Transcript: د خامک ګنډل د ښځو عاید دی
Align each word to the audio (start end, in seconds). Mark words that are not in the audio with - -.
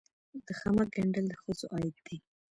د 0.45 0.47
خامک 0.59 0.87
ګنډل 0.95 1.25
د 1.29 1.33
ښځو 1.41 1.65
عاید 1.73 1.97
دی 2.05 2.17